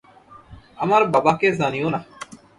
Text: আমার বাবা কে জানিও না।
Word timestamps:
আমার 0.77 1.01
বাবা 1.09 1.33
কে 1.37 1.47
জানিও 1.51 1.89
না। 1.89 1.99